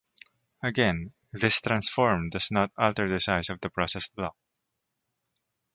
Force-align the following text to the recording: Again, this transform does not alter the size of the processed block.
Again, 0.63 1.13
this 1.31 1.61
transform 1.61 2.31
does 2.31 2.49
not 2.49 2.71
alter 2.75 3.07
the 3.07 3.19
size 3.19 3.51
of 3.51 3.61
the 3.61 3.69
processed 3.69 4.15
block. 4.15 4.35